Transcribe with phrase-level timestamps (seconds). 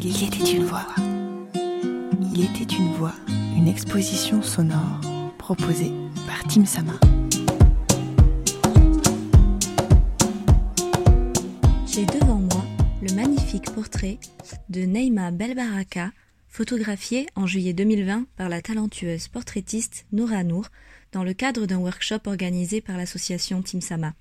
[0.00, 0.86] Il était une voix.
[2.32, 3.14] Il était une voix,
[3.56, 5.00] une exposition sonore
[5.38, 5.90] proposée
[6.24, 6.92] par Tim Sama.
[11.86, 12.64] J'ai devant moi
[13.02, 14.20] le magnifique portrait
[14.68, 16.12] de Neima Belbaraka,
[16.46, 20.68] photographié en juillet 2020 par la talentueuse portraitiste Noura Nour
[21.10, 24.14] dans le cadre d'un workshop organisé par l'association Tim Sama.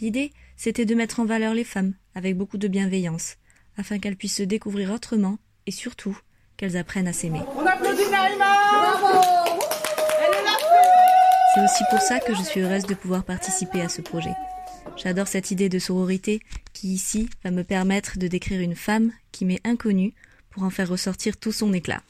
[0.00, 3.36] L'idée, c'était de mettre en valeur les femmes avec beaucoup de bienveillance,
[3.76, 6.18] afin qu'elles puissent se découvrir autrement et surtout
[6.56, 7.40] qu'elles apprennent à s'aimer.
[7.56, 8.52] On applaudit Naïma
[11.54, 14.32] C'est aussi pour ça que je suis heureuse de pouvoir participer à ce projet.
[14.96, 16.40] J'adore cette idée de sororité
[16.72, 20.14] qui ici va me permettre de décrire une femme qui m'est inconnue
[20.50, 22.02] pour en faire ressortir tout son éclat.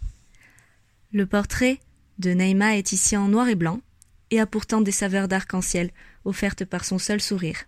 [1.13, 1.79] Le portrait
[2.19, 3.81] de Naïma est ici en noir et blanc
[4.31, 5.91] et a pourtant des saveurs d'arc-en-ciel
[6.25, 7.65] offertes par son seul sourire.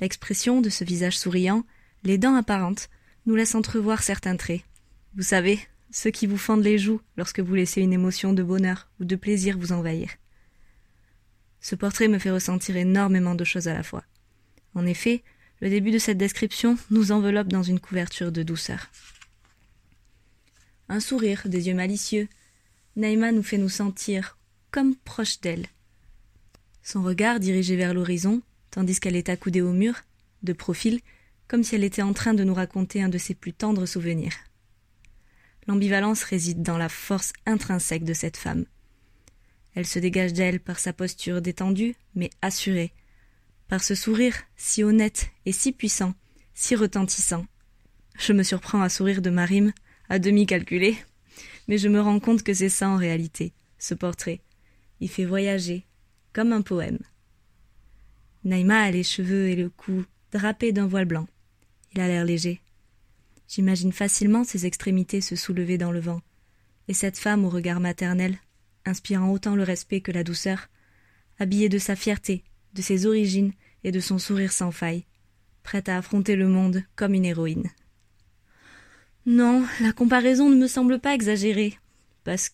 [0.00, 1.64] L'expression de ce visage souriant,
[2.06, 2.88] les dents apparentes,
[3.26, 4.62] nous laisse entrevoir certains traits.
[5.16, 8.88] Vous savez, ceux qui vous fendent les joues lorsque vous laissez une émotion de bonheur
[9.00, 10.10] ou de plaisir vous envahir.
[11.60, 14.04] Ce portrait me fait ressentir énormément de choses à la fois.
[14.74, 15.22] En effet,
[15.60, 18.90] le début de cette description nous enveloppe dans une couverture de douceur.
[20.88, 22.28] Un sourire, des yeux malicieux,
[22.94, 24.38] Naïma nous fait nous sentir
[24.70, 25.66] comme proches d'elle.
[26.82, 30.02] Son regard dirigé vers l'horizon tandis qu'elle est accoudée au mur,
[30.42, 31.00] de profil,
[31.48, 34.34] comme si elle était en train de nous raconter un de ses plus tendres souvenirs.
[35.66, 38.66] L'ambivalence réside dans la force intrinsèque de cette femme.
[39.74, 42.92] Elle se dégage d'elle par sa posture détendue, mais assurée,
[43.68, 46.14] par ce sourire si honnête et si puissant,
[46.54, 47.46] si retentissant.
[48.18, 49.72] Je me surprends à sourire de ma rime,
[50.08, 50.96] à demi calculé,
[51.68, 54.40] mais je me rends compte que c'est ça en réalité, ce portrait.
[55.00, 55.84] Il fait voyager,
[56.32, 56.98] comme un poème.
[58.44, 61.26] Naïma a les cheveux et le cou drapés d'un voile blanc.
[61.96, 62.60] Il a l'air léger.
[63.48, 66.20] J'imagine facilement ses extrémités se soulever dans le vent,
[66.88, 68.38] et cette femme au regard maternel,
[68.84, 70.68] inspirant autant le respect que la douceur,
[71.38, 72.44] habillée de sa fierté,
[72.74, 75.06] de ses origines et de son sourire sans faille,
[75.62, 77.70] prête à affronter le monde comme une héroïne.
[79.24, 81.78] Non, la comparaison ne me semble pas exagérée,
[82.24, 82.50] parce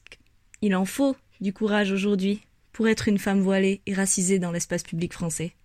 [0.60, 4.84] qu'il en faut du courage aujourd'hui pour être une femme voilée et racisée dans l'espace
[4.84, 5.56] public français.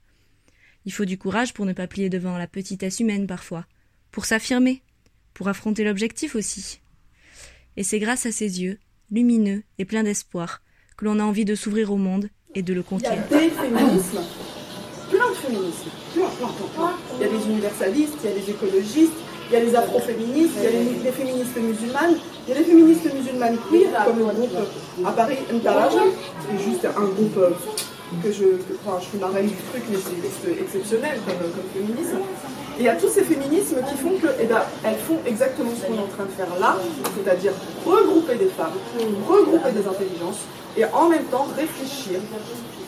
[0.85, 3.67] Il faut du courage pour ne pas plier devant la petitesse humaine parfois,
[4.17, 4.81] pour s'affirmer,
[5.35, 6.79] pour affronter l'objectif aussi.
[7.75, 8.79] Et c'est grâce à ses yeux,
[9.11, 10.63] lumineux et pleins d'espoir,
[10.97, 13.21] que l'on a envie de s'ouvrir au monde et de le conquérir.
[13.29, 14.21] Il y a des féminismes,
[15.11, 18.49] plein de féminismes, plein, plein, plein, Il y a des universalistes, il y a des
[18.49, 19.13] écologistes,
[19.51, 20.71] il y a les afroféministes, il y a
[21.03, 22.17] les, féministes musulmanes,
[22.47, 24.57] il y a les féministes musulmanes queer, comme le groupe
[25.05, 26.01] à Paris, Ntaraja,
[26.41, 27.51] c'est juste un groupe euh,
[28.23, 28.45] que je,
[28.85, 31.35] enfin, je suis marraine du truc, mais c'est exceptionnel comme,
[31.73, 32.17] féminisme.
[32.77, 35.71] Et il y a tous ces féminismes qui font que, eh ben, elles font exactement
[35.75, 36.77] ce qu'on est en train de faire là,
[37.15, 37.51] c'est-à-dire
[37.85, 38.73] regrouper des femmes,
[39.27, 40.41] regrouper des intelligences,
[40.77, 42.19] et en même temps réfléchir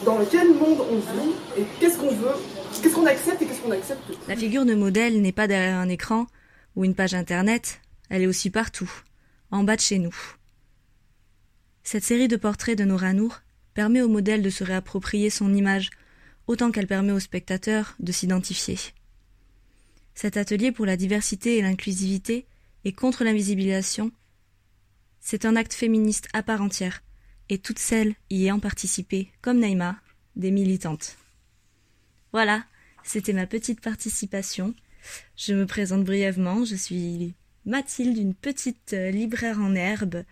[0.05, 2.35] dans quel monde on vit et qu'est-ce qu'on veut,
[2.81, 4.03] qu'est-ce qu'on accepte et qu'est-ce qu'on accepte.
[4.27, 6.27] La figure de modèle n'est pas derrière un écran
[6.75, 8.91] ou une page internet, elle est aussi partout,
[9.51, 10.15] en bas de chez nous.
[11.83, 13.39] Cette série de portraits de Nora Nour
[13.73, 15.89] permet au modèle de se réapproprier son image,
[16.47, 18.77] autant qu'elle permet au spectateur de s'identifier.
[20.15, 22.45] Cet atelier pour la diversité et l'inclusivité
[22.83, 24.11] et contre l'invisibilisation,
[25.21, 27.03] c'est un acte féministe à part entière,
[27.49, 29.99] et toutes celles y ayant participé, comme Naïma,
[30.35, 31.17] des militantes.
[32.31, 32.63] Voilà,
[33.03, 34.73] c'était ma petite participation.
[35.35, 37.33] Je me présente brièvement, je suis
[37.65, 40.23] Mathilde, une petite libraire en herbe,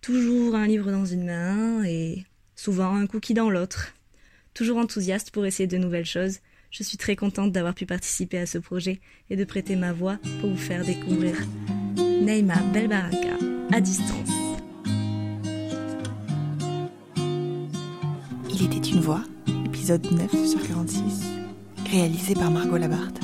[0.00, 2.24] toujours un livre dans une main et
[2.56, 3.94] souvent un cookie dans l'autre.
[4.54, 6.38] Toujours enthousiaste pour essayer de nouvelles choses,
[6.70, 9.00] je suis très contente d'avoir pu participer à ce projet
[9.30, 11.36] et de prêter ma voix pour vous faire découvrir
[11.96, 13.36] Neima Belbaraka
[13.72, 14.30] à distance.
[18.50, 19.22] Il était une voix,
[19.66, 21.24] épisode 9 sur 46,
[21.90, 23.20] réalisé par Margot Labarthe.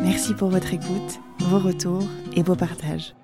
[0.00, 2.06] Merci pour votre écoute, vos retours
[2.36, 3.14] et vos partages.